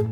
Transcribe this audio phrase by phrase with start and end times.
[0.00, 0.06] Hej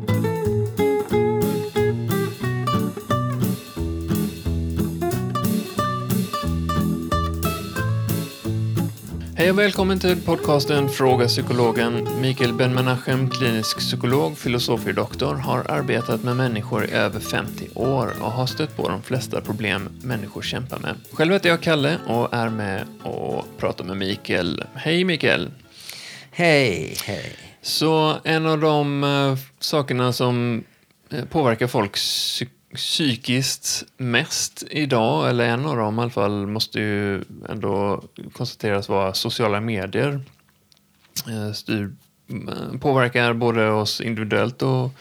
[9.51, 12.07] och välkommen till podcasten Fråga Psykologen.
[12.21, 18.31] Mikael Ben-Menachem, klinisk psykolog, filosofie doktor, har arbetat med människor i över 50 år och
[18.31, 20.95] har stött på de flesta problem människor kämpar med.
[21.11, 24.63] Själv heter jag Kalle och är med och pratar med Mikael.
[24.73, 25.51] Hej Mikael!
[26.31, 27.48] Hej, hej.
[27.61, 30.63] Så en av de uh, sakerna som
[31.09, 36.79] eh, påverkar folks psyk psykiskt mest idag, eller en av dem i alla fall, måste
[36.79, 38.03] ju ändå
[38.33, 40.21] konstateras vara sociala medier.
[41.27, 41.91] Eh, styr,
[42.29, 44.91] eh, påverkar både oss individuellt och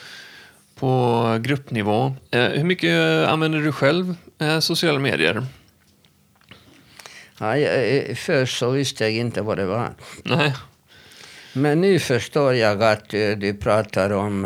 [0.75, 2.15] på gruppnivå.
[2.31, 4.17] Eh, hur mycket använder du själv
[4.61, 5.47] sociala medier?
[7.39, 9.95] Ja, jag, först så visste jag inte vad det var.
[10.23, 10.55] Nej.
[11.59, 14.45] Men nu förstår jag att du pratar om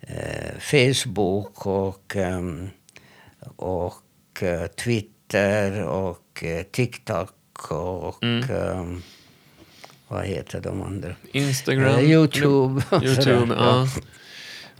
[0.00, 2.70] eh, Facebook och, um,
[3.56, 4.02] och
[4.42, 8.50] uh, Twitter och TikTok och mm.
[8.50, 9.02] um,
[10.08, 11.14] vad heter de andra?
[11.32, 11.94] Instagram?
[11.94, 12.82] Uh, Youtube.
[13.02, 13.88] Youtube, ja.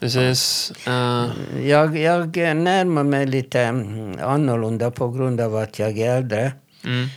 [0.01, 0.73] Precis.
[0.89, 1.31] Uh.
[1.67, 6.53] Jag, jag närmar mig lite mm, annorlunda på grund av att jag är äldre.
[6.85, 7.09] Mm.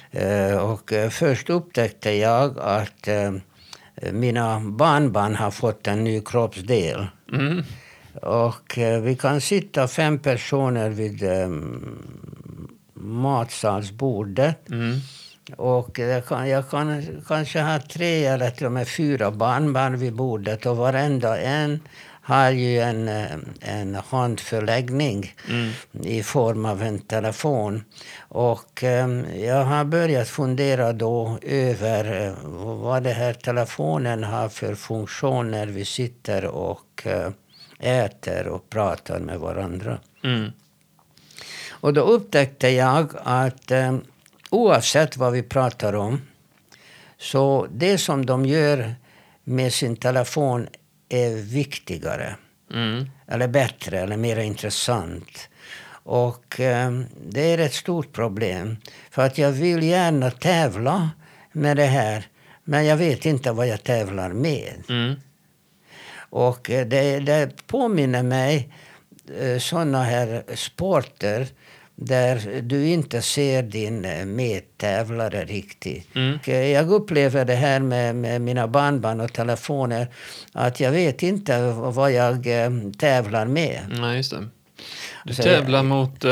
[0.51, 3.07] Uh, och först upptäckte jag att
[4.11, 7.07] mina barnbarn har fått en ny kroppsdel.
[7.31, 7.63] Mm.
[8.21, 11.49] Och eh, vi kan sitta fem personer vid eh,
[12.93, 14.69] matsalsbordet.
[14.69, 14.99] Mm.
[15.57, 20.13] Och jag kan, jag kan kanske ha tre eller till och med fyra barnbarn vid
[20.13, 21.79] bordet och varenda en
[22.29, 25.71] har ju en, eh, en handförläggning mm.
[26.03, 27.83] i form av en telefon.
[28.31, 32.33] Och um, jag har börjat fundera då över uh,
[32.75, 37.29] vad det här telefonen har för funktion när vi sitter och uh,
[37.79, 39.99] äter och pratar med varandra.
[40.23, 40.51] Mm.
[41.69, 43.97] Och då upptäckte jag att eh,
[44.49, 46.21] oavsett vad vi pratar om
[47.17, 48.95] så det som de gör
[49.43, 50.67] med sin telefon
[51.09, 52.35] är viktigare.
[52.73, 53.09] Mm.
[53.27, 55.49] Eller bättre, eller mer intressant.
[56.09, 56.91] Och eh,
[57.27, 58.77] det är ett stort problem.
[59.11, 61.09] För att jag vill gärna tävla
[61.51, 62.27] med det här.
[62.63, 64.73] Men jag vet inte vad jag tävlar med.
[64.89, 65.15] Mm.
[66.29, 68.73] Och eh, det, det påminner mig
[69.39, 71.47] eh, sådana här sporter
[71.95, 76.15] där du inte ser din eh, medtävlare riktigt.
[76.15, 76.39] Mm.
[76.71, 80.07] Jag upplever det här med, med mina barnbarn och telefoner
[80.53, 82.47] att jag vet inte vad jag
[82.97, 83.81] tävlar med.
[83.89, 84.47] Nej, just det.
[85.23, 86.25] Du tävlar mot...
[86.25, 86.31] Uh,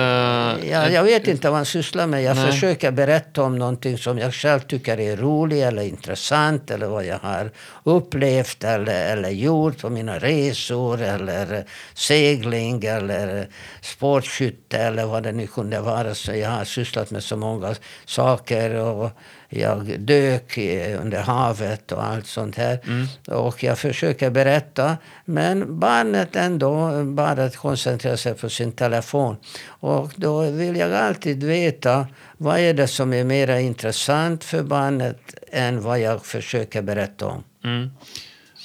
[0.70, 2.24] ja, jag vet inte vad han sysslar med.
[2.24, 2.52] Jag nej.
[2.52, 7.20] försöker berätta om någonting som jag själv tycker är roligt eller intressant eller vad jag
[7.20, 7.52] har
[7.84, 13.48] upplevt eller, eller gjort på mina resor eller segling eller
[13.82, 16.16] sportskytte eller vad det nu kunde vara.
[16.16, 17.76] Så jag har sysslat med så många
[18.06, 18.76] saker.
[18.76, 19.12] och
[19.50, 20.58] jag dök
[21.02, 22.80] under havet och allt sånt här.
[22.88, 23.08] Mm.
[23.28, 24.98] Och jag försöker berätta.
[25.26, 29.38] Men barnet ändå bara koncentrerar sig på sin telefon.
[29.68, 35.20] Och då vill jag alltid veta vad är det som är mer intressant för barnet
[35.52, 37.44] än vad jag försöker berätta om.
[37.64, 37.90] Mm.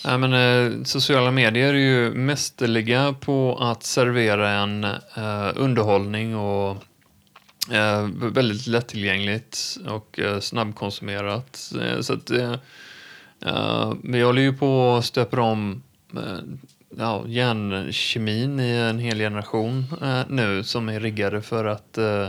[0.04, 6.76] Ja, men, eh, sociala medier är ju mästerliga på att servera en eh, underhållning och
[7.70, 11.72] Eh, väldigt lättillgängligt och eh, snabbkonsumerat.
[11.82, 12.54] Eh, så att, eh,
[13.46, 15.82] eh, vi håller ju på och stöper om
[16.16, 16.38] eh,
[16.98, 22.28] ja, hjärnkemin i en hel generation eh, nu som är riggade för att eh,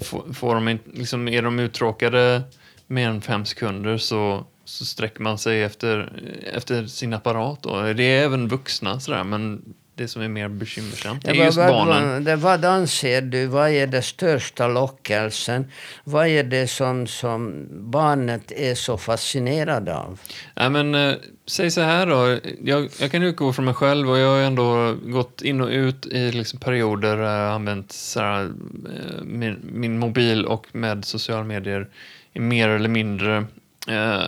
[0.00, 2.42] få, få dem, liksom, är de uttråkade
[2.86, 6.12] mer än fem sekunder så, så sträcker man sig efter,
[6.54, 7.62] efter sin apparat.
[7.62, 7.92] Då.
[7.92, 11.24] Det är även vuxna sådär, men det som är mer bekymmersamt.
[11.24, 12.24] Det är just barnen.
[12.24, 15.66] Vad, vad anser du, vad är den största lockelsen?
[16.04, 20.20] Vad är det som, som barnet är så fascinerad av?
[20.54, 21.14] Ja, men, äh,
[21.46, 24.96] säg så här då, jag, jag kan utgå från mig själv och jag har ändå
[25.02, 29.98] gått in och ut i liksom perioder där jag använt så här, äh, min, min
[29.98, 31.88] mobil och med sociala medier
[32.32, 33.44] i mer eller mindre
[33.88, 34.24] äh,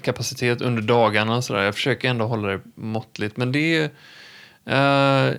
[0.00, 1.42] kapacitet under dagarna.
[1.42, 1.62] Så där.
[1.62, 3.90] Jag försöker ändå hålla det måttligt, men det är
[4.70, 5.34] Uh,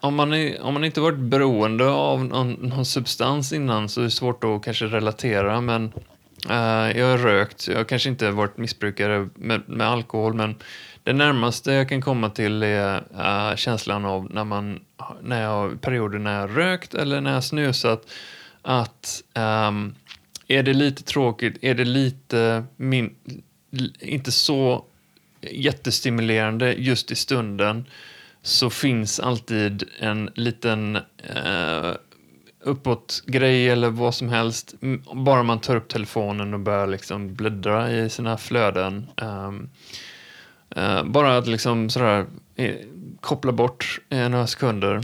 [0.00, 4.04] om, man är, om man inte varit beroende av någon, någon, substans innan så är
[4.04, 5.60] det svårt att kanske relatera.
[5.60, 5.92] Men
[6.50, 10.54] uh, jag har rökt, jag har kanske inte varit missbrukare med, med alkohol men
[11.02, 14.80] det närmaste jag kan komma till är uh, känslan av när man,
[15.22, 18.10] när jag, perioder när jag rökt eller när jag snusat,
[18.62, 19.94] att um,
[20.48, 23.14] är det lite tråkigt, är det lite min,
[24.00, 24.84] inte så
[25.52, 27.84] jättestimulerande just i stunden
[28.42, 31.92] så finns alltid en liten eh,
[32.60, 34.74] uppåt-grej eller vad som helst.
[35.12, 39.06] Bara man tar upp telefonen och börjar liksom bläddra i sina flöden.
[39.16, 39.68] Ehm,
[40.76, 42.26] eh, bara att liksom sådär
[42.56, 42.74] eh,
[43.20, 45.00] koppla bort eh, några sekunder.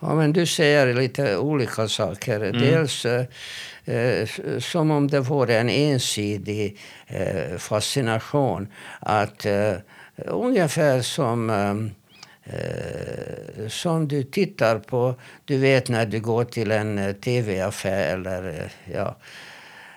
[0.00, 2.40] Ja, men du säger lite olika saker.
[2.40, 3.26] Dels eh, eh,
[4.60, 6.76] som om det vore en ensidig
[7.06, 8.68] eh, fascination.
[9.00, 9.72] Att eh,
[10.16, 11.76] ungefär som eh,
[12.54, 15.14] eh, som du tittar på,
[15.44, 19.16] du vet när du går till en eh, tv-affär eller eh, ja,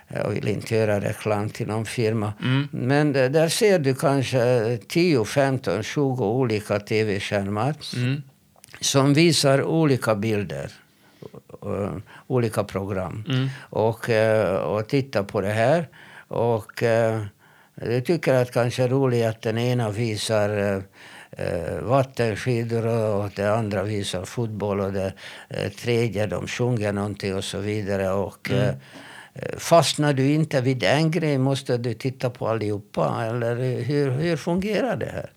[0.07, 2.34] jag vill inte göra reklam till någon firma.
[2.72, 8.22] Men eh, där ser du kanske 10, 15, 20 olika tv-skärmar Mm.
[8.81, 10.72] som visar olika bilder.
[12.27, 13.25] Olika program.
[13.29, 13.49] Mm.
[13.69, 15.87] Och, eh, och titta på det här.
[16.27, 17.21] Och eh,
[17.75, 20.83] jag tycker att kanske är roligt att den ena visar
[21.31, 25.13] eh, vattenskidor och det andra visar fotboll och det
[25.77, 28.11] tredje de sjunger någonting och så vidare.
[28.11, 28.75] Och, Mm.
[29.57, 33.25] Fastnar du inte vid en grej måste du titta på allihopa.
[33.25, 35.29] Eller hur, hur fungerar det här?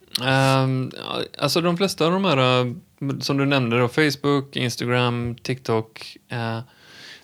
[0.63, 0.93] Um,
[1.39, 2.75] alltså de flesta av de här
[3.21, 6.59] som du nämnde då, Facebook, Instagram, TikTok, eh,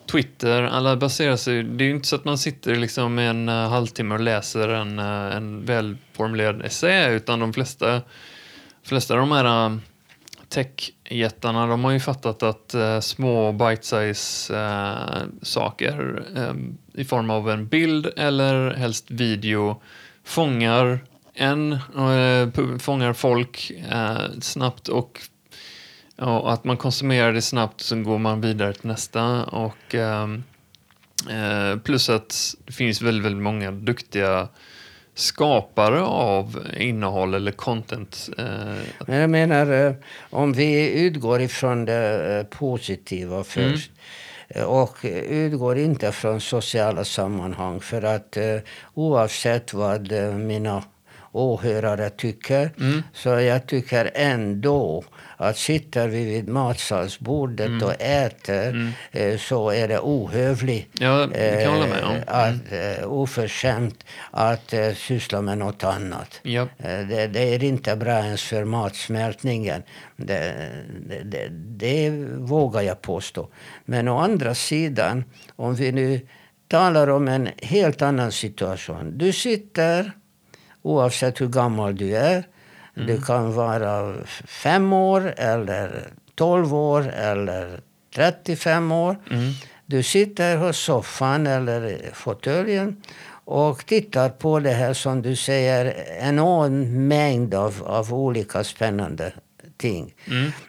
[0.07, 3.69] Twitter, alla baserar sig, det är ju inte så att man sitter liksom en uh,
[3.69, 8.03] halvtimme och läser en, uh, en välformulerad essä, utan de flesta,
[8.83, 9.79] flesta av de här uh,
[10.53, 17.51] techjättarna, de har ju fattat att uh, små bite-size uh, saker um, i form av
[17.51, 19.81] en bild eller helst video
[20.25, 21.01] fångar
[21.35, 23.73] en, uh, fångar folk
[24.41, 25.21] snabbt och
[26.17, 29.45] ja, att man konsumerar det snabbt så går man vidare till nästa.
[29.45, 30.45] Och, ehm,
[31.31, 34.49] eh, plus att det finns väldigt, väldigt många duktiga
[35.15, 38.29] skapare av innehåll eller content.
[38.39, 39.95] Eh, jag menar, eh,
[40.31, 43.91] om vi utgår ifrån det eh, positiva först
[44.49, 44.97] eh, och
[45.29, 48.37] utgår inte från sociala sammanhang för att
[48.95, 50.83] oavsett vad mina
[51.33, 52.71] åhörare tycker
[53.15, 55.05] så jag tycker ändå
[55.37, 60.89] att sitter vi vid matsalsbordet och äter eh, så är det ohövligt.
[61.01, 62.15] Ja, det kan jag med om.
[62.17, 66.41] eh, Att, eh, oförskämt att eh, syssla med något annat.
[66.43, 66.69] ja.
[67.09, 69.83] Det, det är inte bra ens för matsmältningen.
[70.17, 70.55] Det,
[71.25, 73.49] det, det vågar jag påstå.
[73.85, 75.25] Men å andra sidan,
[75.57, 76.21] om vi nu
[76.69, 79.19] talar om en helt annan situation.
[79.19, 80.13] Du sitter,
[80.83, 82.45] oavsett hur gammal du är,
[82.95, 84.15] du kan vara
[84.47, 87.81] fem år eller tolv år eller
[88.15, 89.17] 35 år.
[89.87, 93.03] Du sitter på soffan eller fåtöljen
[93.45, 99.33] och tittar på det här som du säger, enorm mängd av, av olika spännande
[99.83, 100.15] ting.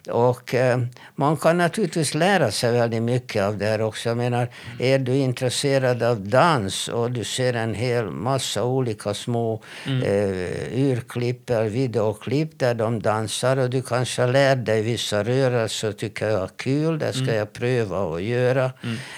[0.10, 0.80] Och eh,
[1.16, 4.10] man kan naturligtvis lära sig väldigt mycket av det här också.
[4.10, 4.48] Jag menar,
[4.80, 11.50] är du intresserad av dans och du ser en hel massa olika små eh, urklipp
[11.50, 16.44] eller videoklipp där de dansar och du kanske lär dig vissa rörelser och tycker jag
[16.44, 18.72] är kul, det ska jag pröva att göra.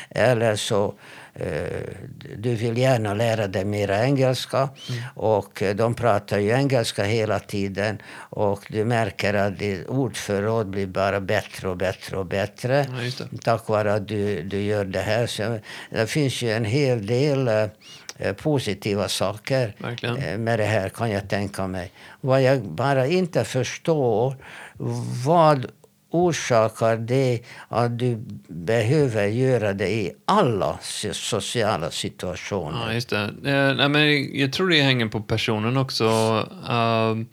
[0.09, 0.93] Eller så
[2.37, 4.69] du vill gärna lära dig mera engelska
[5.15, 7.97] och eh, de pratar ju engelska hela tiden
[8.29, 12.85] och du märker att ditt ordförråd blir bara bättre och bättre och bättre
[13.19, 15.27] Ja, tack vare att du, du gör det här.
[15.27, 17.67] Så det finns ju en hel del eh,
[18.17, 20.17] eh, positiva saker Verkligen.
[20.17, 21.91] eh, med det här kan jag tänka mig.
[22.21, 24.35] Vad jag bara inte förstår,
[25.25, 25.65] vad
[26.15, 30.79] orsakar det att du behöver göra det i alla
[31.11, 32.87] sociala situationer?
[32.87, 33.23] Ja, just det.
[33.79, 36.05] Eh, men jag tror det hänger på personen också.
[36.69, 37.27] Ehm,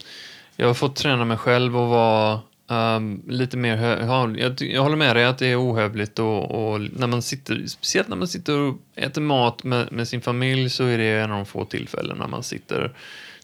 [0.56, 2.40] jag har fått träna mig själv och vara
[2.72, 3.76] Um, lite mer...
[4.38, 8.08] Jag, jag håller med dig att det är ohövligt och, och när man sitter, speciellt
[8.08, 11.36] när man sitter och äter mat med, med sin familj så är det en av
[11.36, 12.92] de få tillfällen när man sitter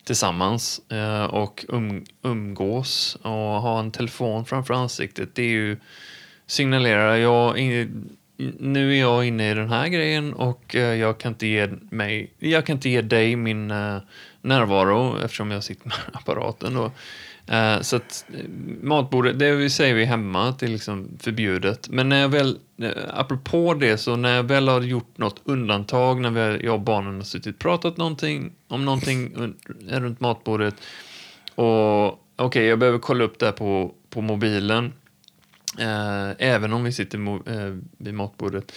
[0.09, 5.35] tillsammans eh, och um, umgås och ha en telefon framför ansiktet.
[5.35, 5.77] Det är ju
[6.47, 8.09] signalerar jag in,
[8.59, 12.33] nu är jag inne i den här grejen och eh, jag kan inte ge mig,
[12.39, 13.97] jag kan inte ge dig min eh,
[14.41, 16.91] närvaro eftersom jag sitter med apparaten då.
[17.51, 18.45] Eh, så att eh,
[18.81, 21.89] matbordet, det vi säger vi hemma, att det är liksom förbjudet.
[21.89, 26.21] Men när jag väl, eh, apropå det, så när jag väl har gjort något undantag,
[26.21, 29.55] när vi, jag och barnen har suttit och pratat någonting, om någonting un-
[29.99, 30.75] runt matbordet
[31.55, 34.93] och okej, jag behöver kolla upp det här på, på mobilen.
[35.79, 38.71] Eh, även om vi sitter mo- eh, vid matbordet.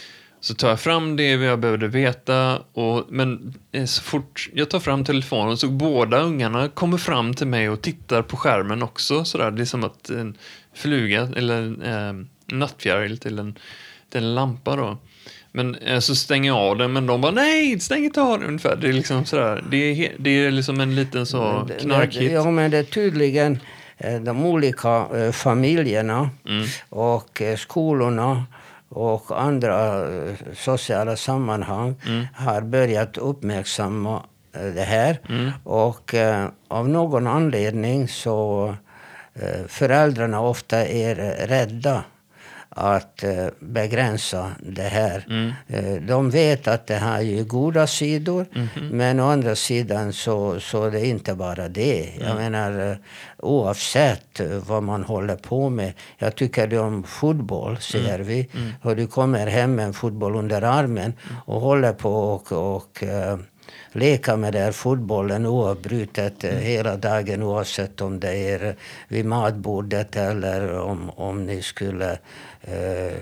[0.45, 4.81] Så tar jag fram det jag behövde veta, och, men eh, så fort jag tar
[4.81, 9.25] fram telefonen så båda ungarna kommer fram till mig och tittar på skärmen också.
[9.25, 9.51] Sådär.
[9.51, 10.37] Det är som att en
[10.75, 13.59] fluga eller en eh, nattfjäril till en,
[14.11, 14.77] till en lampa.
[14.77, 14.99] Då.
[15.53, 18.49] Men eh, så stänger jag av den, men de bara nej, stäng inte av den
[18.49, 18.77] ungefär.
[18.77, 22.33] Det är liksom sådär, det är, det är liksom en liten så knarkhit.
[22.33, 23.59] Ja, men det är tydligen
[23.99, 26.67] eh, de olika eh, familjerna Mm.
[26.89, 28.45] och skolorna
[28.93, 32.27] och andra eh, sociala sammanhang Mm.
[32.35, 34.23] har börjat uppmärksamma
[34.57, 35.19] eh, det här.
[35.29, 35.51] Mm.
[35.65, 38.67] Och eh, av någon anledning så
[39.35, 42.05] eh, föräldrarna ofta är eh, rädda
[42.77, 45.27] att eh, begränsa det här.
[45.31, 45.53] Mm.
[45.69, 48.89] Eh, De vet att det har ju goda sidor, Mhm.
[48.89, 52.11] men å andra sidan så, så är det inte bara det.
[52.21, 52.37] Jag Mm.
[52.53, 52.97] menar eh,
[53.39, 55.93] oavsett vad man håller på med.
[56.19, 58.27] Jag tycker det om fotboll, ser Mm.
[58.27, 58.49] vi.
[58.83, 61.13] Och du kommer hem med en fotboll under armen
[61.47, 63.05] och håller på och, och
[63.93, 66.57] leka med den här fotbollen oavbrutet Mm.
[66.57, 68.77] eh, hela dagen oavsett om det är
[69.09, 72.19] vid matbordet eller om, om ni skulle
[72.63, 73.13] eh,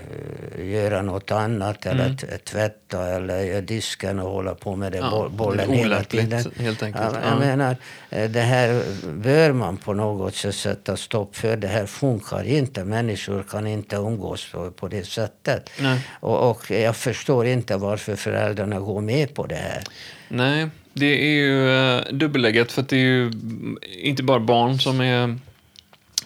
[0.58, 2.16] göra något annat eller Mm.
[2.44, 6.44] tvätta eller göra disken och hålla på med den Ja, boll, bollen hela tiden.
[6.56, 7.04] helt enkelt.
[7.14, 7.28] Ja, Ja.
[7.30, 7.76] jag menar,
[8.10, 11.56] eh, det här bör man på något sätt sätta stopp för.
[11.56, 12.84] Det här funkar inte.
[12.84, 15.70] Människor kan inte umgås på, på det sättet.
[16.20, 19.82] Och, och jag förstår inte varför föräldrarna går med på det här.
[20.32, 23.30] Nej, det är ju eh, uh, dubbelläggat för att det är ju
[24.02, 25.38] inte bara barn som är,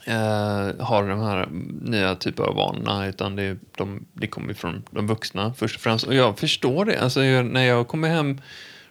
[0.09, 1.49] Uh, har de här
[1.83, 5.83] nya typer av vanorna utan det, de, det kommer ju från de vuxna först och
[5.83, 6.07] främst.
[6.07, 7.01] Och jag förstår det.
[7.01, 8.41] Alltså, jag, när jag kommer hem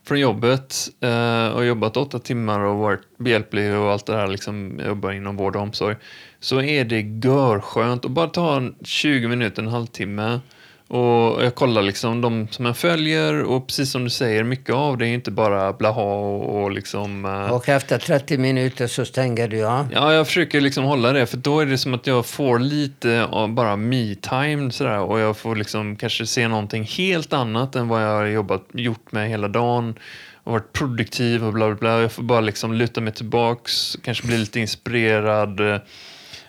[0.04, 4.76] från jobbet uh, och jobbat åtta timmar och varit behjälplig och allt det där, liksom,
[4.80, 5.96] jag jobbar inom vård och omsorg,
[6.40, 10.40] så är det görskönt att bara ta en 20 minuter, en halvtimme
[10.88, 14.98] och jag kollar liksom de som jag följer och precis som du säger, mycket av
[14.98, 17.26] det är inte bara blaha och, och liksom...
[17.26, 19.88] eh, Och efter 30 minuter så stänger du av.
[19.94, 23.26] Ja, jag försöker liksom hålla det, för då är det som att jag får lite
[23.32, 28.04] av bara me-time sådär, och jag får liksom kanske se någonting helt annat än vad
[28.04, 29.96] jag har jobbat, gjort med hela dagen
[30.44, 32.02] och varit produktiv och bla bla bla.
[32.02, 35.78] Jag får bara liksom luta mig tillbaks, kanske bli lite inspirerad eh,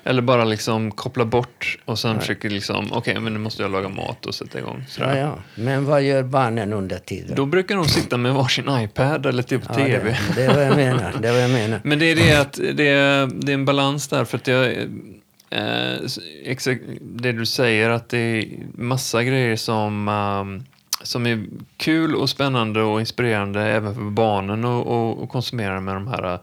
[0.04, 3.88] eller bara liksom koppla bort och sen försöker liksom, okej, men nu måste jag laga
[3.88, 4.84] mat och sätta igång.
[4.98, 5.38] Ja, ja.
[5.54, 7.36] Men vad gör barnen under tiden?
[7.36, 10.10] Då brukar de sitta med varsin iPad eller typ Ja, TV.
[10.10, 11.12] det, det är vad jag menar.
[11.22, 11.80] Det är vad jag menar.
[11.84, 14.72] Men det är det att det är, det är en balans där för att jag...
[15.50, 15.96] Eh,
[16.44, 20.64] exakt det du säger att det är massa grejer som, ehm,
[21.02, 21.46] som är
[21.76, 26.38] kul och spännande och inspirerande även för barnen att konsumera med de här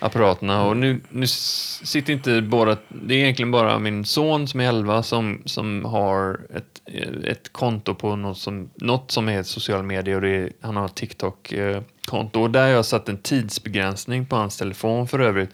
[0.00, 0.64] apparaterna.
[0.64, 2.76] Och nu, nu sitter inte båda...
[2.88, 7.52] Det är egentligen bara min son som är 11 som, som har ett, eh, ett
[7.52, 10.94] konto på något som, något som är sociala medier och det är, han har ett
[10.94, 12.38] TikTok-konto.
[12.38, 15.50] Eh, och där har jag satt en tidsbegränsning på hans telefon för övrigt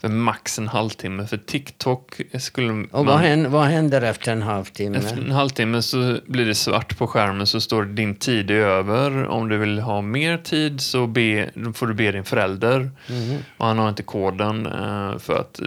[0.00, 1.26] för max en halvtimme.
[1.26, 4.98] För TikTok skulle Och vad händer, vad händer efter en halvtimme?
[4.98, 8.54] efter en halvtimme så blir det svart på skärmen så står det din tid är
[8.54, 9.26] över.
[9.26, 12.90] Om du vill ha mer tid så be, får du be din förälder.
[13.08, 13.38] Mhm.
[13.56, 15.60] Och han har inte koden eh, för att,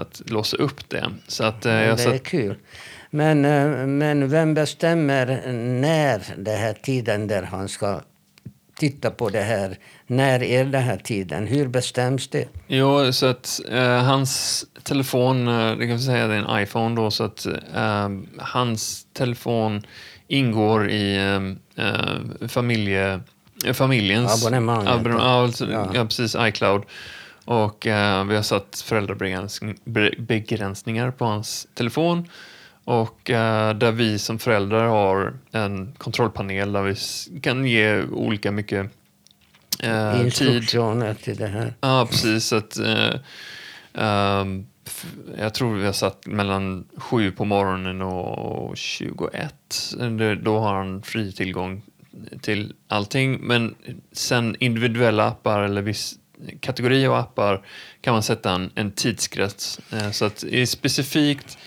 [0.00, 1.04] att låsa upp det.
[1.28, 2.54] Så att, eh, Ja, jag det är satt, kul.
[3.10, 8.00] Men, eh, men vem bestämmer när den här tiden där han ska
[8.78, 9.76] titta på det här?
[10.06, 11.46] När är den här tiden?
[11.46, 12.48] Hur bestäms det?
[12.66, 16.96] jo, så att eh, hans telefon, eh, det kan vi säga det är en iPhone
[16.96, 18.08] då, så att eh,
[18.38, 19.82] hans telefon
[20.28, 21.16] ingår i
[21.76, 23.20] eh, eh, familje,
[23.72, 24.84] familjens abonnemang.
[25.18, 25.90] Ja, alltså, Ja.
[25.94, 26.36] ja, precis.
[26.40, 26.82] iCloud.
[27.44, 27.86] Och
[28.28, 32.28] vi har satt föräldrabegränsning- be- begränsningar på hans telefon.
[32.84, 33.20] Och
[33.76, 36.94] där vi som föräldrar har en kontrollpanel där vi
[37.40, 38.90] kan ge olika mycket
[39.80, 40.26] eh, tid.
[40.26, 41.74] Instruktioner till det här.
[41.80, 42.52] Ja, precis.
[42.52, 43.14] Att, eh,
[44.86, 45.06] f-
[45.38, 49.94] jag tror vi har satt mellan sju på morgonen och 21.
[50.18, 51.82] Det- Då har han fri tillgång
[52.42, 53.38] till allting.
[53.40, 53.74] Men
[54.12, 56.14] sen individuella appar eller viss
[56.60, 57.66] kategori av appar
[58.00, 59.80] kan man sätta en, en tidsgräns.
[59.92, 61.58] Eh, Så att specifikt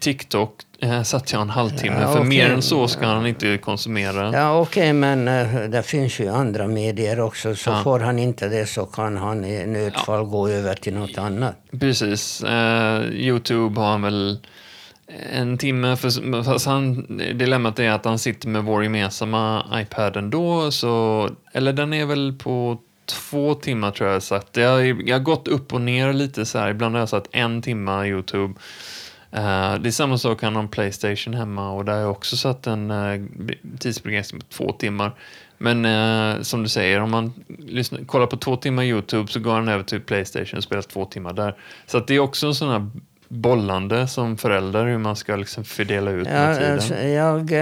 [0.00, 1.96] TikTok eh, satte jag en halvtimme.
[2.00, 2.28] Ja, för okej.
[2.28, 4.32] mer än så ska han inte konsumera.
[4.32, 7.54] Ja, okej, men eh, det finns ju andra medier också.
[7.54, 7.80] Så Ja.
[7.82, 11.54] får han inte det så kan han i nödfall gå över till något annat.
[11.80, 12.42] Precis.
[12.42, 14.38] Eh, Youtube har han väl
[15.32, 15.96] en timme.
[15.96, 20.70] För, fast han, dilemmat är att han sitter med vår gemensamma iPad ändå.
[20.70, 24.22] Så, eller den är väl på två timmar tror jag.
[24.22, 26.70] Så att jag, jag har gått upp och ner lite så här.
[26.70, 28.54] Ibland har jag satt en timme Youtube.
[29.32, 32.36] Eh, det är samma sak han har en Playstation hemma och där har jag också
[32.36, 33.26] satt en uh,
[33.78, 35.14] tidsbegränsning på två timmar.
[35.58, 39.52] Men uh, som du säger, om man lyssnar, kollar på två timmar YouTube så går
[39.54, 41.56] han över till Playstation och spelar två timmar där.
[41.86, 42.90] Så det är också en sån här
[43.28, 46.72] bollande som förälder hur man ska liksom fördela ut Ja, tiden.
[46.72, 47.52] alltså, jag,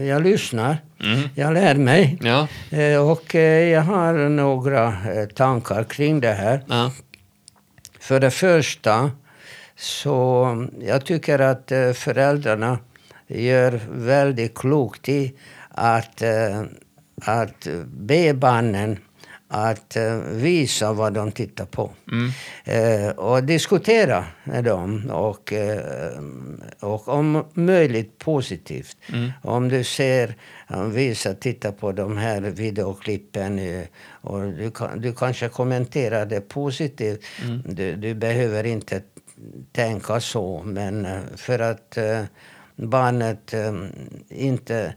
[0.00, 1.28] jag lyssnar, Mm.
[1.34, 2.48] jag lär mig Ja,
[3.02, 4.92] och jag har några
[5.34, 6.60] tankar kring det här.
[6.68, 6.90] ja,
[8.00, 9.10] För det första
[9.78, 12.78] så jag tycker att eh, föräldrarna
[13.26, 15.34] gör väldigt klokt i
[15.68, 16.62] att, eh,
[17.24, 18.98] att be barnen
[19.48, 21.90] att eh, visa vad de tittar på.
[22.12, 22.30] mm.
[22.64, 26.22] Eh, och diskutera med dem och, eh,
[26.80, 28.96] och om möjligt positivt.
[29.12, 29.30] Mm.
[29.42, 30.34] Om du ser,
[30.66, 37.24] han visar, titta på de här videoklippen och du, du kanske kommenterar det positivt.
[37.44, 37.62] Mm.
[37.66, 39.02] Du, du behöver inte
[39.72, 42.24] tänka så, men eh, för att eh,
[42.76, 43.74] barnet eh,
[44.28, 44.94] inte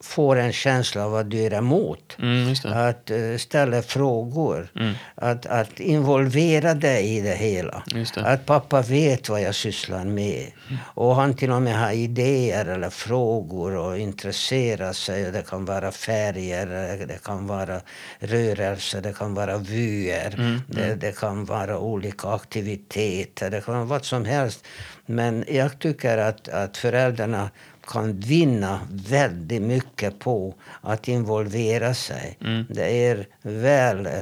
[0.00, 2.16] får en känsla av att du är emot.
[2.18, 2.54] Mm.
[2.64, 4.68] Att eh, ställa frågor.
[4.76, 4.94] Mm.
[5.14, 7.82] Att, att involvera dig i det hela.
[7.86, 8.16] Det.
[8.16, 10.50] Att pappa vet vad jag sysslar med.
[10.84, 15.32] Och han till och med har idéer eller frågor och intresserar sig.
[15.32, 16.66] Det kan vara färger,
[17.06, 17.80] det kan vara
[18.18, 20.34] rörelser, det kan vara vyer.
[20.38, 24.64] Mm, Det, det kan vara olika aktiviteter, det kan vara vad som helst.
[25.06, 27.50] Men jag tycker att, att föräldrarna
[27.86, 32.38] kan vinna väldigt mycket på att involvera sig.
[32.40, 32.64] Mm.
[32.70, 34.14] Det är väl eh,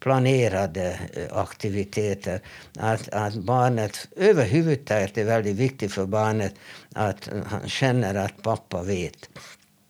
[0.00, 2.40] planerade eh, aktiviteter.
[2.78, 6.54] Att, att barnet, överhuvudtaget är väldigt viktigt för barnet
[6.94, 9.28] att han känner att pappa vet.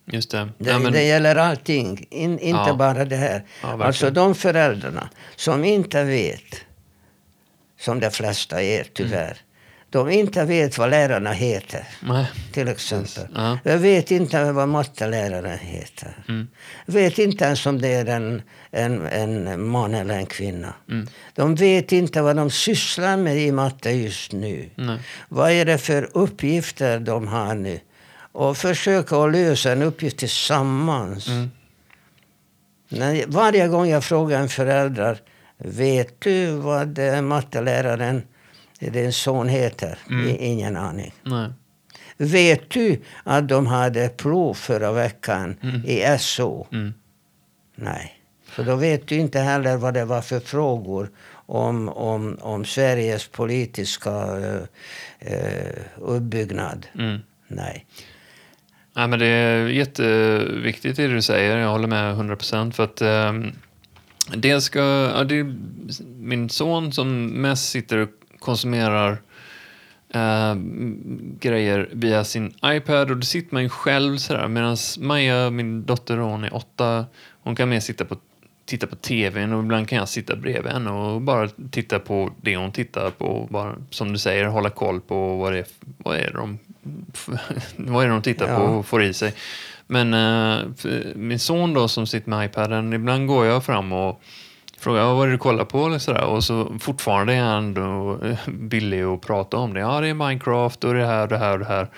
[0.05, 0.49] Just det.
[0.59, 2.75] Det, Ja, men, det gäller allting, in, inte Ja.
[2.75, 3.45] bara det här.
[3.63, 6.55] Ja, alltså de föräldrarna som inte vet,
[7.81, 9.39] som de flesta är tyvärr.
[9.91, 11.87] De inte vet vad lärarna heter.
[12.03, 12.27] nej.
[12.53, 13.27] Till exempel.
[13.35, 13.59] Ja.
[13.65, 16.25] Jag vet inte vad matteläraren heter.
[16.29, 16.49] Mm.
[16.87, 20.75] Vet inte ens om det är en, en, en man eller en kvinna.
[20.91, 21.09] Mm.
[21.35, 24.71] De vet inte vad de sysslar med i matte just nu.
[24.75, 24.99] Nej.
[25.29, 27.81] Vad är det för uppgifter de har nu?
[28.33, 31.29] Och försöka att lösa en uppgift tillsammans.
[31.29, 31.51] Mm.
[32.89, 35.19] När, varje gång jag frågar en förälder,
[35.59, 38.23] vet du vad eh, matteläraren,
[38.79, 39.99] din son heter?
[40.11, 40.37] Mm.
[40.41, 41.15] Ingen aning.
[41.23, 41.51] Nej.
[42.17, 46.67] Vet du att de hade prov förra veckan i SO?
[46.73, 46.95] Mm.
[47.75, 48.15] Nej.
[48.57, 53.29] Så då vet du inte heller vad det var för frågor om, om, om Sveriges
[53.29, 54.63] politiska uh,
[55.97, 56.87] uppbyggnad.
[56.95, 57.19] Mm.
[57.49, 57.87] Nej.
[58.93, 61.59] Nej, men det är jätteviktigt det du säger.
[61.59, 62.77] Jag håller med 100 procent.
[62.77, 63.53] För att um,
[64.37, 64.81] det ska...
[65.15, 65.55] Ja, det är
[66.19, 69.19] min son som mest sitter och konsumerar
[70.15, 70.55] eh,
[71.41, 74.49] grejer via sin iPad och då sitter man ju själv sådär.
[74.49, 77.07] Medan Maja, min dotter, hon är åtta,
[77.43, 78.17] hon kan mer sitta på
[78.65, 82.57] titta på tvn och ibland kan jag sitta bredvid henne och bara titta på det
[82.57, 83.25] hon tittar på.
[83.27, 86.59] och Bara, som du säger, hålla koll på vad det är, vad är de,
[87.77, 88.57] vad är det de tittar Ja.
[88.57, 89.35] på och får i sig.
[89.87, 90.13] Men
[90.77, 94.23] för min son då som sitter med iPaden, ibland går jag fram och
[94.79, 96.25] frågar vad är det du kollar på eller sådär.
[96.25, 99.81] Och så fortfarande är han då eh, billig villig att prata om det.
[99.81, 101.89] Ja, det är Minecraft och det här och det här och det här.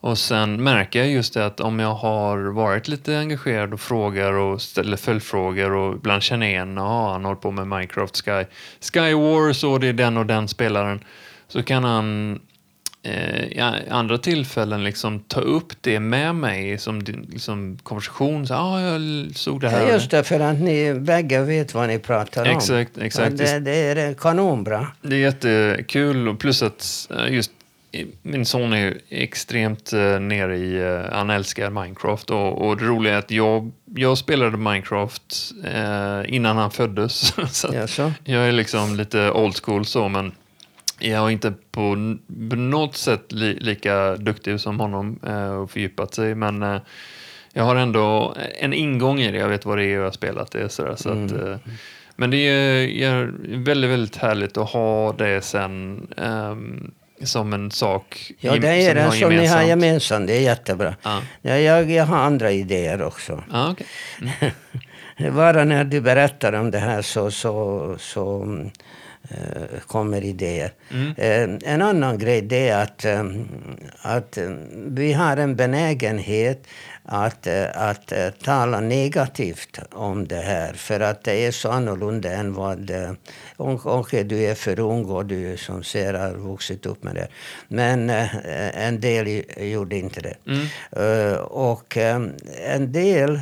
[0.00, 4.32] Och sen märker jag just det att om jag har varit lite engagerad och frågar
[4.32, 8.44] och ställer följdfrågor och ibland känner igen, ja, han håller på med Minecraft Sky,
[8.92, 11.00] Sky Wars och det är den och den spelaren.
[11.48, 12.40] Så kan han
[13.50, 18.46] i andra tillfällen liksom ta upp det med mig som liksom, konversation.
[18.46, 19.86] Så, ja, jag såg det här.
[19.86, 22.56] Ja, just det, för att ni bägge vet vad ni pratar om.
[22.56, 22.94] Exakt,
[23.38, 24.86] det, det är kanonbra.
[25.02, 27.50] Det är jättekul och plus att eh, just
[27.92, 32.84] eh, min son är extremt uh, nere i, eh, han älskar Minecraft och, och det
[32.84, 37.34] roliga är att jag, jag spelade Minecraft eh, innan han föddes.
[37.50, 40.32] så jag är liksom lite old school så men
[40.98, 42.16] jag är inte på,
[42.50, 46.80] på något sätt li, lika duktig som honom eh, och fördjupat sig men eh,
[47.52, 50.50] jag har ändå en ingång i det, jag vet vad det är jag har spelat
[50.50, 50.68] det.
[50.68, 51.56] Sådär, så att, eh,
[52.16, 53.32] men det är,
[53.64, 56.90] väldigt, väldigt härligt att ha det sen ehm,
[57.24, 60.26] som en sak Ja, det är det som ni har gemensamt.
[60.26, 60.94] Det är jättebra.
[61.02, 63.44] Ja, Ja, jag, jag har andra idéer också.
[63.52, 64.52] ja okej.
[65.30, 68.46] bara när du berättar om det här så, så, så
[69.86, 70.72] kommer idéer.
[70.90, 71.14] Mm.
[71.16, 73.24] Eh, en annan grej det är att, eh,
[74.02, 74.50] att eh,
[74.88, 76.66] vi har en benägenhet
[77.04, 80.72] att, eh, att eh, tala negativt om det här.
[80.72, 82.90] För att det är så annorlunda än vad...
[82.90, 83.12] eh,
[83.56, 87.28] Okej, du är för ung och du som ser har vuxit upp med det.
[87.68, 90.36] Men eh, en del gjorde inte det.
[91.02, 92.20] Eh, och eh,
[92.66, 93.40] en del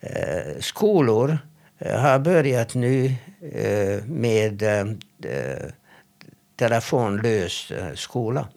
[0.00, 1.36] eh, skolor eh,
[1.84, 3.06] har börjat nu
[3.52, 4.80] eh, med eh,
[5.32, 5.70] eh,
[6.56, 8.48] telefonlös eh, skola.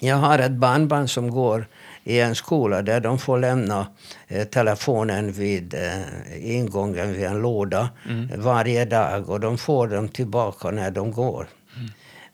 [0.00, 1.66] Jag har ett barnbarn som går
[2.04, 3.86] i en skola där de får lämna
[4.28, 7.88] eh, telefonen vid eh, ingången vid en låda
[8.36, 11.46] varje dag och de får dem tillbaka när de går.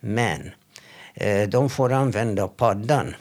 [0.00, 0.50] Men
[1.14, 3.14] eh, de får använda paddan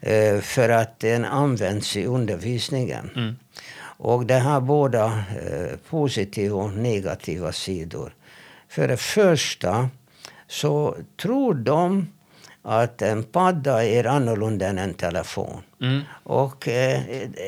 [0.00, 3.36] eh, för att den används i undervisningen.
[4.04, 8.12] Och det har båda eh, positiva och negativa sidor.
[8.68, 9.88] För det första
[10.48, 12.06] så tror de
[12.62, 15.62] att en padda är annorlunda än en telefon.
[15.80, 16.00] Mm.
[16.22, 17.00] Och eh,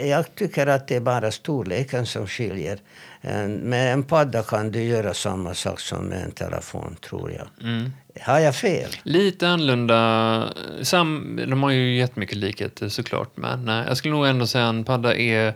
[0.09, 2.79] jag tycker att det är bara storleken som skiljer.
[3.21, 7.69] Eh, med en padda kan du göra samma sak som med en telefon, tror jag.
[7.69, 7.93] Mm.
[8.21, 8.91] Har jag fel?
[9.03, 10.53] Lite annorlunda.
[10.83, 14.85] Sam, de har ju jättemycket likheter såklart, men eh, jag skulle nog ändå säga en
[14.85, 15.55] padda är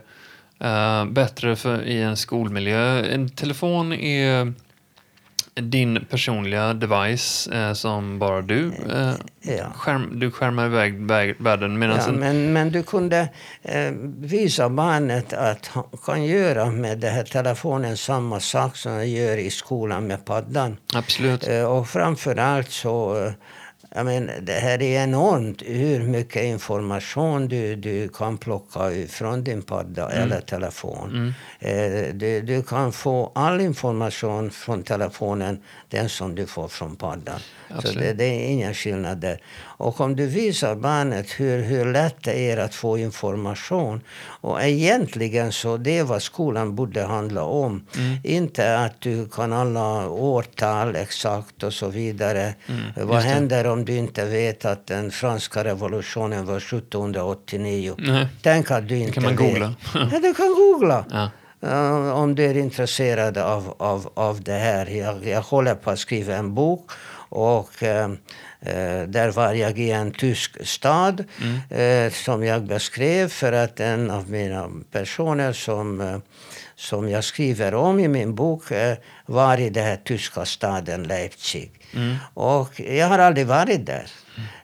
[0.61, 3.05] eh, bättre för, i en skolmiljö.
[3.05, 4.53] En telefon är
[5.55, 9.13] din personliga device eh, som bara du, eh,
[9.57, 9.65] Ja.
[9.75, 11.79] skärm, du skärmar iväg vä- världen.
[11.79, 13.29] Medan Ja, en, men, men du kunde
[13.61, 19.11] eh, visa barnet att han kan göra med den här telefonen samma sak som han
[19.11, 20.77] gör i skolan med paddan.
[20.95, 21.47] absolut.
[21.47, 23.31] Eh, och framför allt så, eh,
[23.95, 29.61] jag menar, det här är enormt hur mycket information du, du kan plocka från din
[29.61, 31.33] padda eller telefon.
[31.59, 37.39] Eh, du, du kan få all information från telefonen, den som du får från paddan.
[37.79, 39.41] Så det, det är ingen skillnad där.
[39.61, 44.01] Och om du visar barnet hur, hur lätt det är att få information.
[44.41, 47.85] Och egentligen så det är vad skolan borde handla om.
[48.23, 52.53] Inte att du kan alla årtal exakt och så vidare.
[52.95, 57.95] vad händer om du inte vet att den franska revolutionen var 1789?
[57.97, 58.27] Nej.
[58.41, 59.39] Tänk att du inte kan man vet.
[59.39, 59.75] googla.
[60.11, 61.05] ja, du kan googla.
[61.11, 61.29] Ja.
[61.63, 64.85] Eh, om du är intresserad av, av, av det här.
[64.85, 66.91] Jag, jag håller på att skriva en bok.
[67.31, 68.11] Och eh,
[68.61, 71.23] eh, där var jag i en tysk stad
[71.69, 76.17] eh, som jag beskrev för att en av mina personer som, eh,
[76.75, 81.71] som jag skriver om i min bok eh, var i den här tyska staden Leipzig.
[82.33, 84.05] Och jag har aldrig varit där.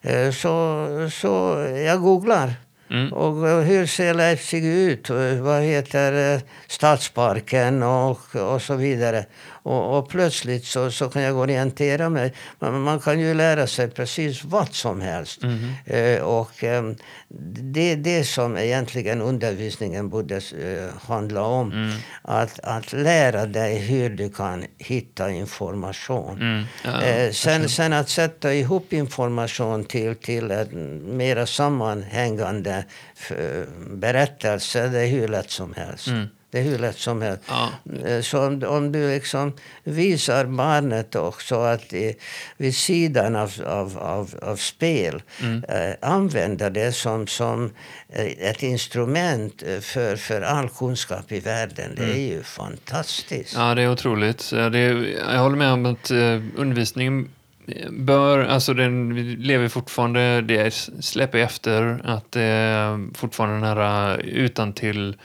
[0.01, 2.53] Eh, så, så jag googlar.
[3.11, 5.09] Och eh, hur ser Leipzig ut?
[5.09, 9.25] Och Vad heter stadsparken och, och så vidare.
[9.67, 12.33] Och, och plötsligt så, så kan jag orientera mig.
[12.59, 15.41] Man, man kan ju lära sig precis vad som helst.
[15.85, 16.83] Eh, och eh,
[17.73, 21.93] det är det som egentligen undervisningen borde eh, handla om.
[22.21, 26.37] Att, att lära dig hur du kan hitta information.
[26.41, 26.63] Mm.
[26.83, 32.85] Ja, Eh, sen, sen att sätta ihop information till, till en mera sammanhängande
[33.17, 36.07] f- berättelse, det är hur lätt som helst.
[36.51, 37.41] Det är hur lätt som helst.
[37.49, 37.69] Ja.
[38.05, 42.11] Eh, Så om, om du liksom visar barnet också att eh,
[42.57, 45.21] vid sidan av, av, av, av spel
[45.69, 47.71] eh, använda det som, som
[48.09, 51.91] eh, ett instrument eh, för, för all kunskap i världen.
[51.95, 53.53] Det är ju fantastiskt.
[53.55, 54.49] Ja, det är otroligt.
[54.51, 54.93] Det är,
[55.33, 56.11] jag håller med om att
[56.55, 57.29] undervisningen
[57.89, 64.17] bör, alltså den vi lever fortfarande, det släpper efter att det är fortfarande den här
[64.17, 65.15] utan till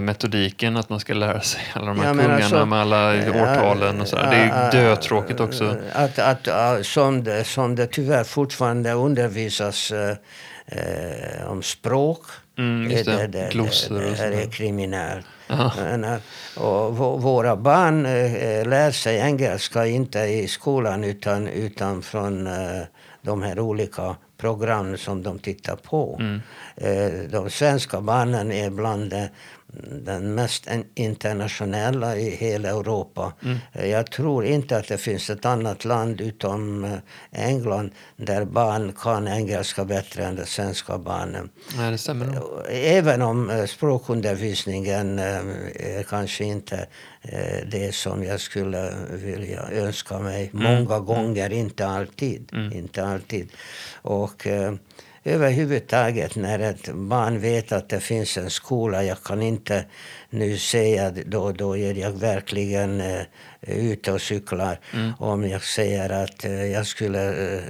[0.00, 3.12] metodiken, att man ska lära sig alla de här Ja, men kungarna alltså, med alla
[3.42, 4.30] årtalen och sådär.
[4.30, 5.76] Det är dötråkigt också.
[5.92, 10.16] Att, att, som, det, som det tyvärr fortfarande undervisas eh,
[10.66, 12.20] eh, om språk.
[12.58, 13.02] Mm, det.
[13.02, 14.32] Det, det, sådär.
[14.32, 15.26] är kriminellt.
[15.48, 16.14] Eh,
[16.56, 22.82] och vå- våra barn eh, lär sig engelska inte i skolan utan, utan från eh,
[23.22, 26.18] de här olika program som de tittar på.
[26.20, 26.40] Mm.
[26.76, 29.14] Eh, de svenska barnen är bland
[30.04, 33.32] den mest internationella i hela Europa.
[33.42, 33.58] Mm.
[33.72, 36.98] Eh, Jag tror inte att det finns ett annat land utom eh,
[37.32, 41.48] England där barn kan engelska bättre än de svenska barnen.
[41.76, 42.44] Nej, det stämmer nog.
[42.70, 45.36] Även om eh, språkundervisningen eh,
[45.98, 46.86] är kanske inte
[47.22, 50.50] eh, det som jag skulle vilja önska mig.
[50.52, 52.52] Många gånger, inte alltid.
[52.72, 53.48] Inte alltid.
[54.02, 54.74] Och eh,
[55.24, 59.84] överhuvudtaget när ett barn vet att det finns en skola, jag kan inte
[60.32, 63.22] nu säga då, då är jag verkligen eh,
[63.60, 64.80] ute och cyklar.
[64.94, 65.12] Mm.
[65.18, 67.62] Om jag säger att eh, jag skulle eh,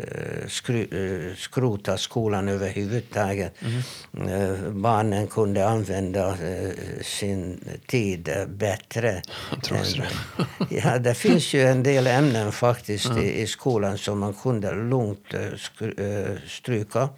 [0.48, 3.55] skru, eh, skrota skolan överhuvudtaget.
[3.62, 4.29] Mm.
[4.29, 6.70] Eh, barnen kunde använda eh,
[7.03, 9.22] sin tid eh, bättre.
[9.51, 10.77] Jag tror det.
[10.77, 15.35] Ja, det finns ju en del ämnen faktiskt i, i skolan som man kunde lugnt
[15.35, 17.09] eh, skru, stryka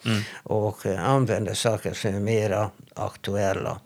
[0.42, 3.80] och eh, använda saker som är mera aktuella.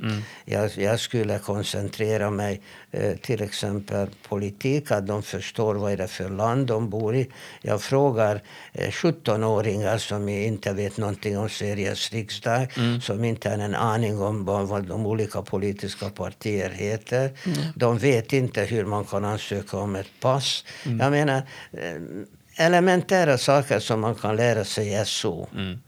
[0.44, 6.08] Jag, jag skulle koncentrera mig eh, till exempel politik, att de förstår vad är det
[6.08, 7.30] för land de bor i.
[7.62, 8.42] Jag frågar
[8.72, 14.44] eh, 17-åringar som inte vet någonting om Sveriges riksdag, som inte har en aning om
[14.44, 17.30] vad, de olika politiska partier heter.
[17.74, 20.64] De vet inte hur man kan ansöka om ett pass.
[21.00, 21.42] Jag menar,
[21.72, 25.48] eh, elementära saker som man kan lära sig i SO.
[25.54, 25.78] Mm.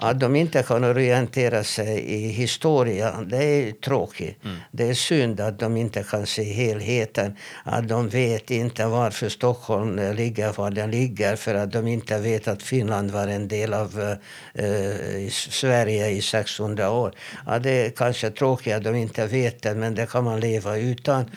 [0.00, 4.38] Att de inte kan orientera sig i historia, det är tråkigt.
[4.70, 7.36] Det är synd att de inte kan se helheten.
[7.64, 12.48] Att de vet inte varför Stockholm ligger var den ligger för att de inte vet
[12.48, 14.18] att Finland var en del av
[14.54, 17.12] eh, eh, Sverige i 600 år.
[17.46, 20.76] Ja, det är kanske tråkigt att de inte vet det, men det kan man leva
[20.76, 21.30] utan.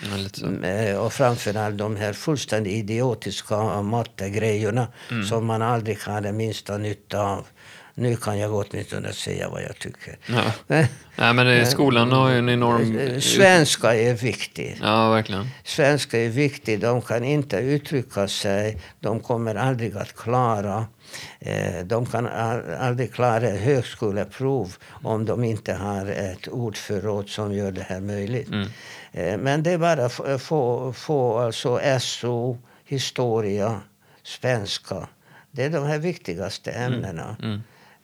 [0.44, 4.88] Mm, eh, Och framförallt de här fullständigt idiotiska mattegrejerna
[5.30, 7.46] som man aldrig har den minsta nytta av.
[8.00, 10.18] Nu kan jag åtminstone säga vad jag tycker.
[10.26, 10.44] Ja.
[11.16, 13.22] Nej, men det, skolan har ju en enorm...
[13.22, 14.78] Svenska är viktigt.
[14.82, 15.48] Ja, verkligen.
[15.64, 16.82] Svenska är viktigt.
[16.82, 18.82] De kan inte uttrycka sig.
[19.00, 20.86] De kommer aldrig att klara.
[21.40, 27.72] Eh, de kan al- aldrig klara högskoleprov om de inte har ett ordförråd som gör
[27.72, 28.50] det här möjligt.
[29.12, 33.82] Eh, men det är bara att få- få, alltså SO, historia,
[34.24, 35.08] svenska.
[35.52, 37.36] Det är de här viktigaste ämnena.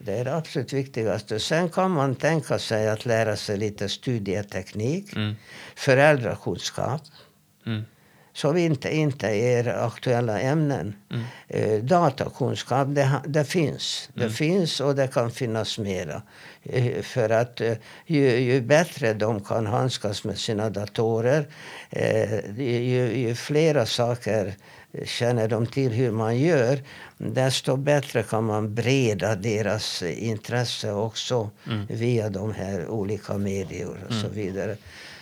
[0.06, 1.40] Det är det absolut viktigaste.
[1.40, 5.36] Sen kan man tänka sig att lära sig lite studieteknik, Mm.
[5.76, 7.02] föräldrakunskap
[7.66, 7.82] Mm.
[8.34, 10.96] som inte, inte är aktuella ämnen.
[11.12, 11.24] Mm.
[11.48, 14.10] Eh, datakunskap, det, det finns.
[14.14, 16.22] Det finns och det kan finnas mera.
[16.64, 17.74] Eh, för att eh,
[18.06, 21.48] ju, ju bättre de kan handskas med sina datorer,
[21.90, 24.54] eh, ju, ju flera saker
[25.06, 26.80] känner de till hur man gör,
[27.26, 31.50] desto bättre kan man breda deras intresse också
[31.90, 34.78] via de här olika medier och så vidare.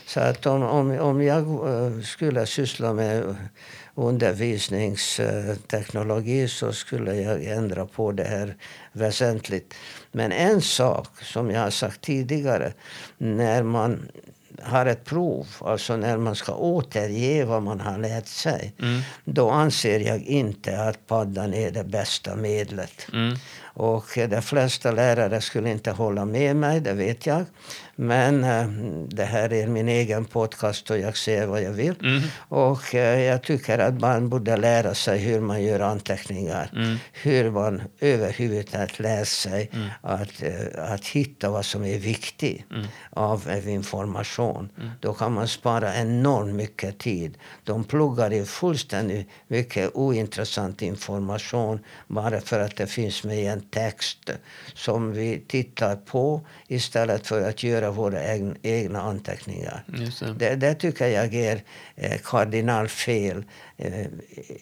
[0.05, 3.35] Så att om, om, om jag eh, skulle syssla med
[3.95, 8.55] undervisningsteknologi så skulle jag ändra på det här
[8.91, 9.73] väsentligt.
[10.11, 12.73] Men en sak som jag har sagt tidigare,
[13.17, 14.07] när man
[14.63, 18.73] har ett prov, alltså när man ska återge vad man har lärt sig,
[19.25, 23.07] då anser jag inte att paddan är det bästa medlet.
[23.13, 23.35] Mm.
[23.73, 27.45] Och de flesta lärare skulle inte hålla med mig, det vet jag.
[28.01, 28.67] Men eh,
[29.07, 31.95] det här är min egen podcast och jag säger vad jag vill.
[32.01, 32.21] Mm.
[32.37, 36.71] Och eh, jag tycker att man borde lära sig hur man gör anteckningar.
[36.75, 36.97] Mm.
[37.13, 42.63] Hur man överhuvudtaget lär sig att, eh, att hitta vad som är viktigt
[43.09, 44.69] av, av information.
[44.99, 47.37] Då kan man spara enormt mycket tid.
[47.63, 53.61] De pluggar i fullständigt mycket ointressant information bara för att det finns med i en
[53.61, 54.29] text
[54.73, 59.83] som vi tittar på istället för att göra våra egna, egna anteckningar.
[59.87, 60.33] Det.
[60.39, 61.63] Det, det tycker jag är
[61.95, 63.43] eh, kardinalfel
[63.77, 64.07] eh,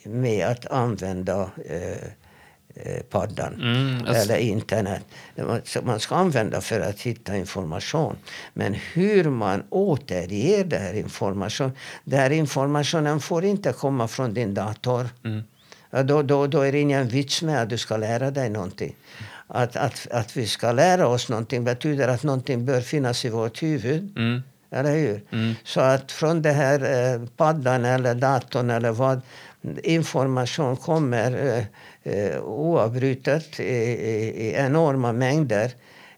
[0.04, 5.06] med att använda eh, paddan Mm, alltså- eller internet.
[5.64, 8.16] Som man ska använda för att hitta information.
[8.54, 11.72] Men hur man återger den här informationen.
[12.04, 15.10] Den här informationen får inte komma från din dator.
[15.26, 15.44] Mm.
[16.08, 18.96] Då, då, då är det ingen vits med att du ska lära dig någonting.
[19.52, 23.64] Att, att, att vi ska lära oss någonting betyder att någonting bör finnas i vårt
[23.64, 24.18] huvud.
[24.18, 24.42] Mm.
[24.72, 25.24] Eller hur?
[25.32, 25.54] Mm.
[25.64, 29.22] Så att från det här eh, paddan eller datorn eller vad
[29.84, 31.58] information kommer
[32.04, 35.72] eh, eh, oavbrutet i, i, i enorma mängder.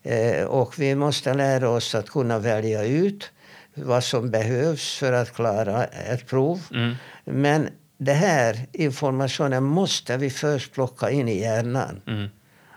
[0.04, 3.30] Eh, och vi måste lära oss att kunna välja ut
[3.74, 6.62] vad som behövs för att klara ett prov.
[6.74, 6.96] Mm.
[7.26, 12.02] Men det här informationen måste vi först plocka in i hjärnan.
[12.08, 12.30] Mm.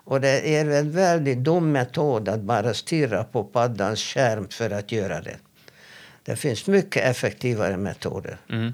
[0.04, 4.92] Och det är en väldigt dum metod att bara stirra på paddans skärm för att
[4.92, 5.36] göra det.
[6.22, 8.38] Det finns mycket effektivare metoder.
[8.50, 8.72] Mm.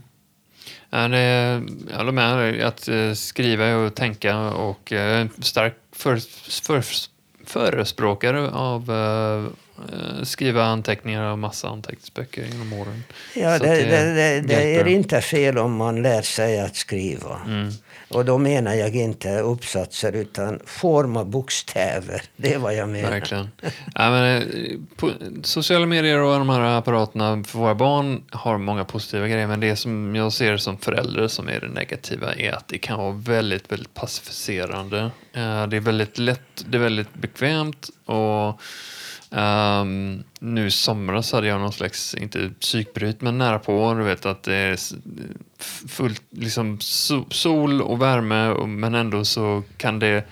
[0.91, 1.19] Ja, det,
[1.91, 2.63] jag håller med dig.
[2.63, 6.17] Att eh, skriva och tänka och jag är en stark för,
[6.63, 6.85] för,
[7.45, 9.53] förespråkare av, eh,
[10.23, 13.05] skriva anteckningar och massa anteckningsböcker genom åren.
[13.35, 17.41] Ja, det, det, det, det är inte fel om man lär sig att skriva.
[17.47, 17.73] Mm.
[18.11, 22.23] Och då menar jag inte uppsatser utan forma bokstäver.
[22.37, 23.11] Det är vad jag menar.
[23.11, 23.51] Verkligen.
[23.95, 25.11] ja, men, eh, på,
[25.43, 29.77] sociala medier och de här apparaterna för våra barn har många positiva grejer, men det
[29.77, 33.73] som jag ser som förälder som är det negativa är att det kan vara väldigt,
[33.73, 35.11] väldigt pacificerande.
[35.33, 38.61] Eh, det är väldigt lätt, det är väldigt bekvämt och
[39.33, 43.95] ehm, nu i somras hade jag någon slags, inte psykbryt, men nära på.
[43.95, 44.77] Du vet att det är
[45.89, 50.25] fullt liksom so- sol och värme, men ändå så kan det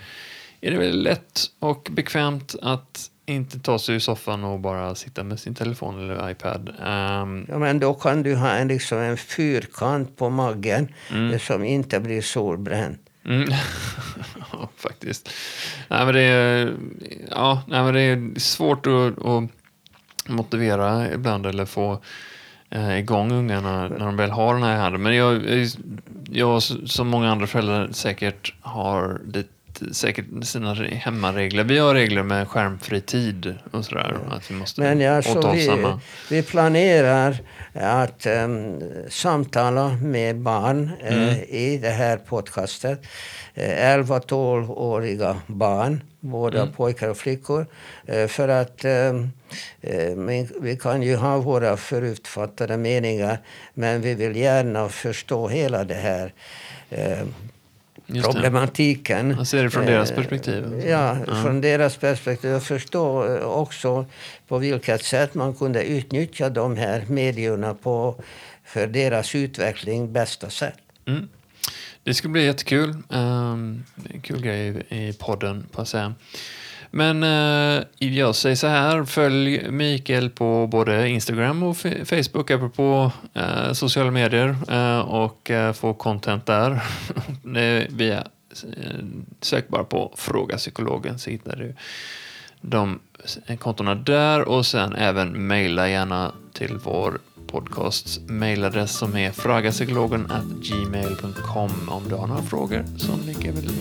[0.61, 5.23] är det väldigt lätt och bekvämt att inte ta sig ur soffan och bara sitta
[5.23, 6.69] med sin telefon eller iPad.
[6.85, 11.33] Ehm, Ja, men då kan du ha en, liksom en fyrkant på magen Mm.
[11.33, 12.97] eh, som inte blir solbränd.
[13.25, 13.49] Mm.
[14.59, 15.29] ja, faktiskt.
[15.87, 16.73] Nej, men det är,
[17.31, 19.49] ja, nej, men det är svårt att, att
[20.29, 22.01] motivera ibland eller få
[22.69, 25.01] eh, igång ungarna när de väl har den här handen.
[25.01, 25.41] Men jag,
[26.29, 29.49] jag som många andra föräldrar säkert har lite
[29.91, 31.63] säkert sina hemmaregler.
[31.63, 34.17] Vi har regler med skärmfri tid och sådär.
[34.31, 35.71] Att vi måste Men ja, så vi,
[36.29, 37.37] vi planerar
[37.73, 41.29] att um, samtala med barn Mm.
[41.29, 43.01] eh, i det här podcastet.
[43.53, 46.73] Eh, 11-12-åriga barn, båda Mm.
[46.73, 47.65] pojkar och flickor.
[48.05, 49.31] Eh, för att um,
[49.81, 53.37] eh, vi kan ju ha våra förutfattade meningar
[53.73, 56.33] men vi vill gärna förstå hela det här
[56.89, 57.25] eh, det.
[58.23, 59.35] Problematiken.
[59.35, 60.83] Man ser det från deras Eh, perspektiv.
[60.87, 62.51] Ja, från deras perspektiv.
[62.51, 64.05] Jag förstår eh, också
[64.47, 68.23] på vilket sätt man kunde utnyttja de här medierna på
[68.65, 70.77] för deras utveckling bästa sätt.
[71.05, 71.27] Mm.
[72.03, 72.95] Det ska bli jättekul.
[73.09, 73.83] Um,
[74.23, 76.13] kul grej i, i podden, på att säga.
[76.91, 83.73] Men eh, jag säger så här, följ Mikael på både Instagram och Facebook, apropå eh,
[83.73, 86.83] sociala medier, eh, och eh, få content där.
[87.89, 89.05] Via, eh,
[89.41, 91.75] sök bara på Fråga Psykologen så hittar du
[92.61, 92.99] de
[93.59, 97.19] kontona där och sen även mejla gärna till vår
[97.51, 100.27] podcasts mejladress som är fragapsykologen
[100.61, 103.71] gmail.com om du har några frågor som Mikael vill...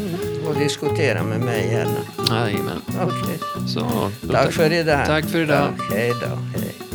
[0.49, 1.99] Och diskutera med mig gärna.
[2.31, 2.81] Jajamän.
[2.89, 3.39] Okej.
[3.69, 5.07] Så, då Tack för idag.
[5.07, 5.69] Tack för idag.
[5.79, 6.88] Tack, hej då.